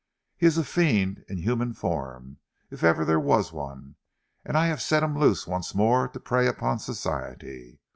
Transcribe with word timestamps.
"He 0.35 0.47
is 0.47 0.57
a 0.57 0.63
fiend 0.63 1.23
in 1.29 1.37
human 1.37 1.75
form, 1.75 2.37
if 2.71 2.83
ever 2.83 3.05
there 3.05 3.19
was 3.19 3.53
one, 3.53 3.97
and 4.43 4.57
I 4.57 4.65
have 4.65 4.81
set 4.81 5.03
him 5.03 5.15
loose 5.15 5.45
once 5.45 5.75
more 5.75 6.07
to 6.07 6.19
prey 6.19 6.47
upon 6.47 6.79
Society. 6.79 7.79